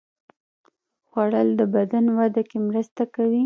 [1.07, 3.39] خوړل د بدن وده کې مرسته کوي